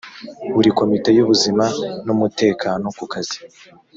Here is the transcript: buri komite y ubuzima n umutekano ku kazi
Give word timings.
buri 0.53 0.69
komite 0.79 1.09
y 1.17 1.21
ubuzima 1.23 1.65
n 2.05 2.07
umutekano 2.15 2.85
ku 2.97 3.03
kazi 3.11 3.37